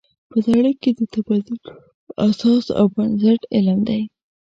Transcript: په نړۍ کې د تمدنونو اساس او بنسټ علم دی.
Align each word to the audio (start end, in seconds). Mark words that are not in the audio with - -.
په 0.29 0.37
نړۍ 0.53 0.73
کې 0.81 0.89
د 0.99 1.01
تمدنونو 1.13 1.69
اساس 2.27 2.65
او 2.79 2.85
بنسټ 2.95 3.41
علم 3.55 3.79
دی. 3.89 4.01